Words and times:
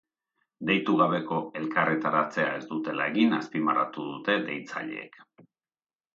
Deitu 0.69 0.95
gabeko 1.01 1.37
elkarretaratzea 1.59 2.47
ez 2.61 2.65
dutela 2.73 3.07
egin 3.13 3.37
azpimarratu 3.41 4.09
dute 4.09 4.41
deitzaileek. 4.51 5.23